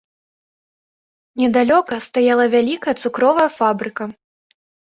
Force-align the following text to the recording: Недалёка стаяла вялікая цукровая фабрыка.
Недалёка 1.41 1.93
стаяла 2.07 2.45
вялікая 2.55 2.95
цукровая 3.05 3.49
фабрыка. 3.61 4.13